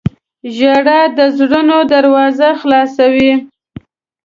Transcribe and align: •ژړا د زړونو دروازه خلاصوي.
•ژړا 0.55 1.01
د 1.17 1.19
زړونو 1.37 1.77
دروازه 1.93 2.49
خلاصوي. 2.61 3.33